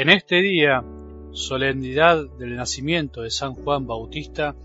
[0.00, 0.82] En este día,
[1.32, 4.56] solemnidad del nacimiento de San Juan Bautista,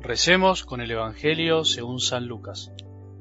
[0.00, 2.72] recemos con el Evangelio según San Lucas,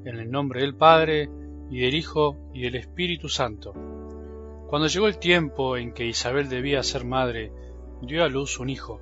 [0.04, 1.30] en el nombre del Padre,
[1.70, 3.73] y del Hijo, y del Espíritu Santo.
[4.70, 7.52] Cuando llegó el tiempo en que Isabel debía ser madre,
[8.02, 9.00] dio a luz un hijo.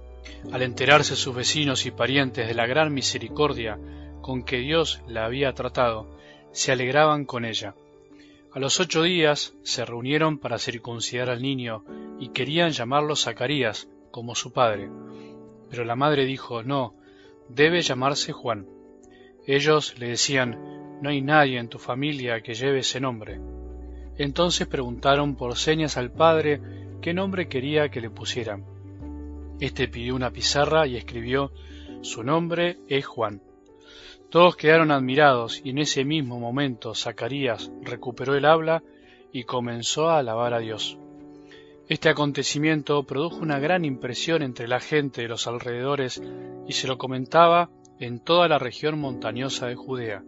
[0.52, 3.80] Al enterarse sus vecinos y parientes de la gran misericordia
[4.20, 6.10] con que Dios la había tratado,
[6.52, 7.74] se alegraban con ella.
[8.52, 11.86] A los ocho días se reunieron para circuncidar al niño
[12.20, 14.90] y querían llamarlo Zacarías, como su padre.
[15.70, 16.96] Pero la madre dijo, no,
[17.48, 18.68] debe llamarse Juan.
[19.46, 23.40] Ellos le decían, no hay nadie en tu familia que lleve ese nombre.
[24.18, 26.62] Entonces preguntaron por señas al padre
[27.02, 28.66] qué nombre quería que le pusieran.
[29.60, 31.52] Este pidió una pizarra y escribió,
[32.02, 33.42] su nombre es Juan.
[34.30, 38.84] Todos quedaron admirados y en ese mismo momento Zacarías recuperó el habla
[39.32, 40.98] y comenzó a alabar a Dios.
[41.90, 46.22] Este acontecimiento produjo una gran impresión entre la gente de los alrededores
[46.68, 50.24] y se lo comentaba en toda la región montañosa de Judea.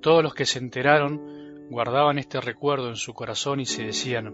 [0.00, 4.32] Todos los que se enteraron guardaban este recuerdo en su corazón y se decían,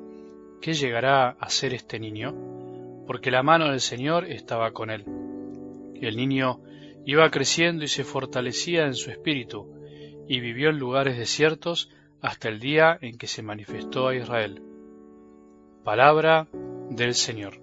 [0.61, 2.35] ¿qué llegará a ser este niño?
[3.07, 5.05] Porque la mano del Señor estaba con él.
[6.01, 6.61] El niño
[7.05, 9.67] Iba creciendo y se fortalecía en su espíritu,
[10.29, 14.63] y vivió en lugares desiertos hasta el día en que se manifestó a Israel.
[15.85, 16.47] Palabra
[16.91, 17.55] del Señor.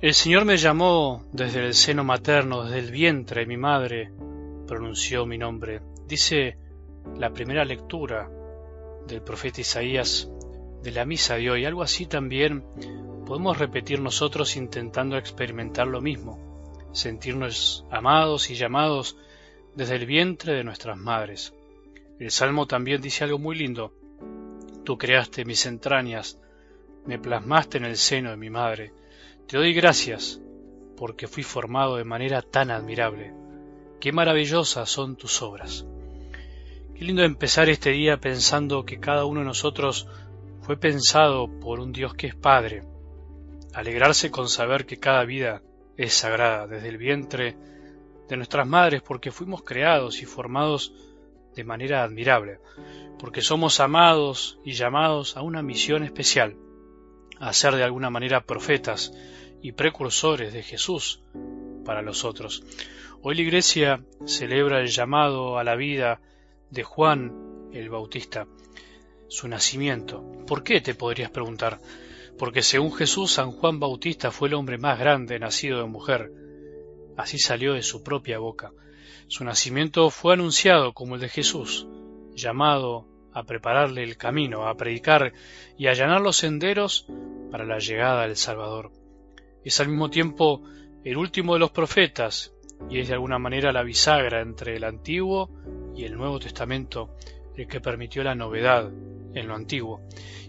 [0.00, 4.12] El Señor me llamó desde el seno materno, desde el vientre de mi madre,
[4.66, 5.82] pronunció mi nombre.
[6.08, 6.58] Dice
[7.16, 8.28] la primera lectura
[9.06, 10.28] del profeta Isaías
[10.82, 11.64] de la misa de hoy.
[11.64, 12.64] Algo así también
[13.24, 16.38] podemos repetir nosotros intentando experimentar lo mismo,
[16.92, 19.16] sentirnos amados y llamados
[19.74, 21.54] desde el vientre de nuestras madres.
[22.18, 23.92] El Salmo también dice algo muy lindo.
[24.84, 26.38] Tú creaste mis entrañas,
[27.06, 28.92] me plasmaste en el seno de mi madre.
[29.46, 30.40] Te doy gracias
[30.96, 33.32] porque fui formado de manera tan admirable.
[34.00, 35.86] Qué maravillosas son tus obras.
[36.94, 40.06] Qué lindo empezar este día pensando que cada uno de nosotros
[40.60, 42.93] fue pensado por un Dios que es Padre.
[43.74, 45.62] Alegrarse con saber que cada vida
[45.96, 47.56] es sagrada desde el vientre
[48.28, 50.92] de nuestras madres porque fuimos creados y formados
[51.54, 52.58] de manera admirable,
[53.18, 56.56] porque somos amados y llamados a una misión especial,
[57.38, 59.12] a ser de alguna manera profetas
[59.62, 61.22] y precursores de Jesús
[61.84, 62.62] para los otros.
[63.22, 66.20] Hoy la Iglesia celebra el llamado a la vida
[66.70, 68.46] de Juan el Bautista,
[69.28, 70.22] su nacimiento.
[70.46, 70.80] ¿Por qué?
[70.80, 71.80] te podrías preguntar.
[72.38, 76.32] Porque según Jesús, San Juan Bautista fue el hombre más grande nacido de mujer.
[77.16, 78.72] Así salió de su propia boca.
[79.28, 81.86] Su nacimiento fue anunciado como el de Jesús,
[82.34, 85.32] llamado a prepararle el camino, a predicar
[85.78, 87.06] y a allanar los senderos
[87.50, 88.92] para la llegada del Salvador.
[89.64, 90.62] Es al mismo tiempo
[91.04, 92.52] el último de los profetas
[92.90, 95.50] y es de alguna manera la bisagra entre el Antiguo
[95.96, 97.14] y el Nuevo Testamento
[97.56, 98.90] el que permitió la novedad
[99.34, 100.00] en lo antiguo.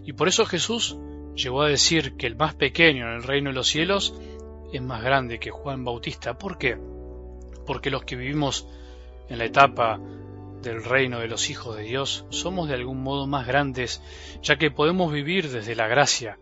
[0.04, 0.96] Y por eso Jesús
[1.36, 4.18] llegó a decir que el más pequeño en el reino de los cielos
[4.72, 6.38] es más grande que Juan Bautista.
[6.38, 6.76] ¿Por qué?
[7.66, 8.66] Porque los que vivimos
[9.28, 10.00] en la etapa
[10.62, 14.02] del reino de los hijos de Dios somos de algún modo más grandes,
[14.42, 16.38] ya que podemos vivir desde la gracia,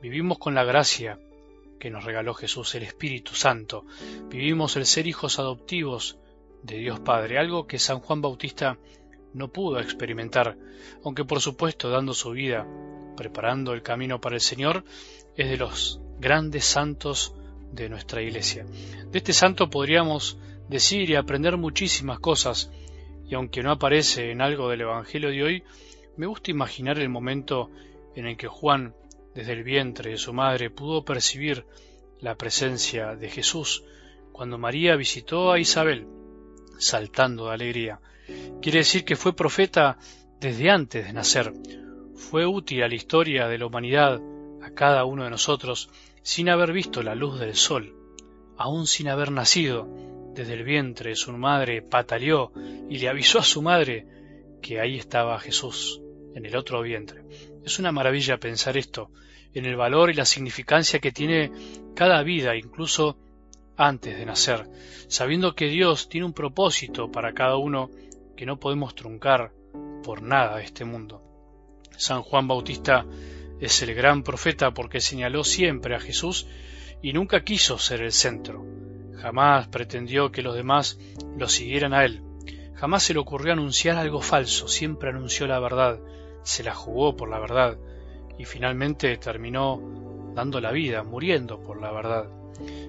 [0.00, 1.18] vivimos con la gracia
[1.78, 3.84] que nos regaló Jesús, el Espíritu Santo,
[4.30, 6.18] vivimos el ser hijos adoptivos
[6.62, 8.78] de Dios Padre, algo que San Juan Bautista
[9.34, 10.56] no pudo experimentar,
[11.04, 12.66] aunque por supuesto dando su vida,
[13.16, 14.84] preparando el camino para el Señor,
[15.36, 17.34] es de los grandes santos
[17.72, 18.64] de nuestra iglesia.
[19.10, 20.38] De este santo podríamos
[20.68, 22.70] decir y aprender muchísimas cosas,
[23.28, 25.64] y aunque no aparece en algo del Evangelio de hoy,
[26.16, 27.70] me gusta imaginar el momento
[28.14, 28.94] en el que Juan,
[29.34, 31.66] desde el vientre de su madre, pudo percibir
[32.20, 33.84] la presencia de Jesús
[34.32, 36.06] cuando María visitó a Isabel
[36.78, 38.00] saltando de alegría.
[38.60, 39.98] Quiere decir que fue profeta
[40.40, 41.52] desde antes de nacer.
[42.16, 44.20] Fue útil a la historia de la humanidad,
[44.62, 45.90] a cada uno de nosotros,
[46.22, 47.94] sin haber visto la luz del sol,
[48.56, 49.86] aún sin haber nacido.
[50.34, 52.52] Desde el vientre su madre pataleó
[52.88, 54.06] y le avisó a su madre
[54.62, 56.00] que ahí estaba Jesús,
[56.34, 57.22] en el otro vientre.
[57.64, 59.10] Es una maravilla pensar esto,
[59.52, 61.52] en el valor y la significancia que tiene
[61.94, 63.16] cada vida, incluso
[63.76, 64.66] antes de nacer,
[65.08, 67.90] sabiendo que Dios tiene un propósito para cada uno
[68.36, 69.52] que no podemos truncar
[70.02, 71.22] por nada este mundo.
[71.96, 73.06] San Juan Bautista
[73.60, 76.46] es el gran profeta porque señaló siempre a Jesús
[77.02, 78.64] y nunca quiso ser el centro.
[79.16, 80.98] Jamás pretendió que los demás
[81.38, 82.22] lo siguieran a él.
[82.74, 85.98] Jamás se le ocurrió anunciar algo falso, siempre anunció la verdad,
[86.42, 87.78] se la jugó por la verdad
[88.38, 92.28] y finalmente terminó dando la vida, muriendo por la verdad.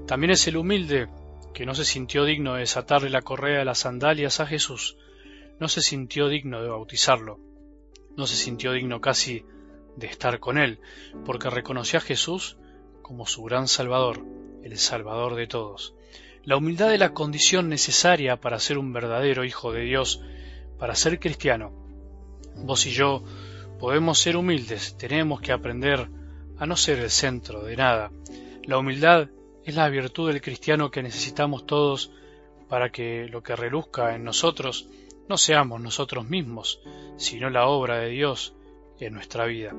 [0.06, 1.08] También es el humilde
[1.54, 4.98] que no se sintió digno de desatarle la correa de las sandalias a Jesús,
[5.60, 7.40] no se sintió digno de bautizarlo,
[8.18, 9.46] no se sintió digno casi
[9.96, 10.80] de estar con él,
[11.26, 12.58] porque reconoció a Jesús
[13.02, 14.26] como su gran Salvador,
[14.64, 15.96] el Salvador de todos.
[16.44, 20.22] La humildad es la condición necesaria para ser un verdadero Hijo de Dios,
[20.78, 21.72] para ser cristiano.
[22.56, 23.24] Vos y yo
[23.80, 26.10] podemos ser humildes, tenemos que aprender
[26.58, 28.12] a no ser el centro de nada.
[28.64, 29.30] La humildad
[29.64, 32.12] es la virtud del cristiano que necesitamos todos
[32.68, 34.90] para que lo que reluzca en nosotros
[35.30, 36.82] no seamos nosotros mismos,
[37.18, 38.56] sino la obra de Dios
[39.00, 39.74] en nuestra vida.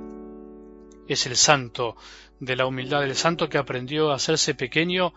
[1.07, 1.97] Es el santo
[2.41, 5.15] de la humildad, el santo que aprendió a hacerse pequeño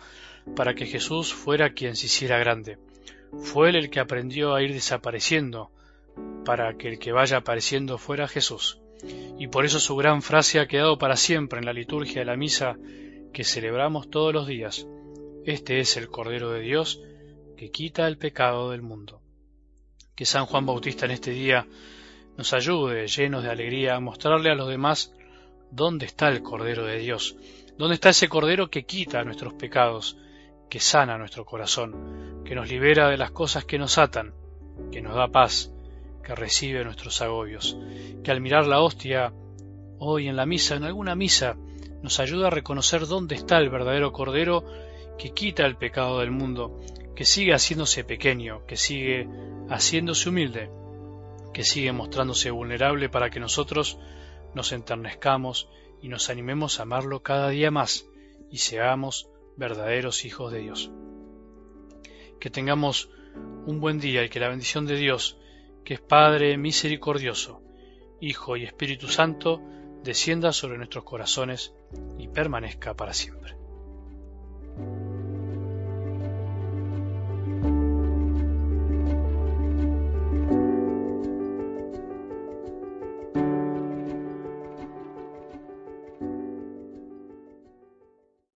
[0.55, 2.77] para que Jesús fuera quien se hiciera grande.
[3.43, 5.71] Fue él el que aprendió a ir desapareciendo
[6.45, 8.79] para que el que vaya apareciendo fuera Jesús.
[9.37, 12.37] Y por eso su gran frase ha quedado para siempre en la liturgia de la
[12.37, 12.77] misa
[13.33, 14.87] que celebramos todos los días.
[15.45, 17.01] Este es el Cordero de Dios
[17.57, 19.21] que quita el pecado del mundo.
[20.15, 21.67] Que San Juan Bautista en este día
[22.37, 25.13] nos ayude, llenos de alegría, a mostrarle a los demás
[25.71, 27.35] dónde está el Cordero de Dios,
[27.77, 30.17] dónde está ese Cordero que quita nuestros pecados,
[30.69, 34.33] que sana nuestro corazón, que nos libera de las cosas que nos atan,
[34.91, 35.71] que nos da paz,
[36.23, 37.77] que recibe nuestros agobios,
[38.23, 39.33] que al mirar la hostia
[39.99, 41.57] hoy en la misa, en alguna misa,
[42.01, 44.63] nos ayuda a reconocer dónde está el verdadero Cordero
[45.17, 46.79] que quita el pecado del mundo,
[47.15, 49.27] que sigue haciéndose pequeño, que sigue
[49.69, 50.69] haciéndose humilde,
[51.53, 53.99] que sigue mostrándose vulnerable para que nosotros
[54.53, 55.69] nos enternezcamos
[56.01, 58.07] y nos animemos a amarlo cada día más
[58.49, 60.91] y seamos verdaderos hijos de Dios.
[62.39, 63.09] Que tengamos
[63.65, 65.37] un buen día y que la bendición de Dios,
[65.85, 67.61] que es Padre misericordioso,
[68.19, 69.61] Hijo y Espíritu Santo,
[70.03, 71.73] descienda sobre nuestros corazones
[72.17, 73.60] y permanezca para siempre.